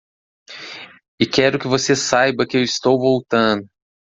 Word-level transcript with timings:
E 1.19 1.27
quero 1.27 1.59
que 1.59 1.67
você 1.67 1.95
saiba 1.95 2.47
que 2.47 2.57
estou 2.57 2.97
voltando. 2.97 3.69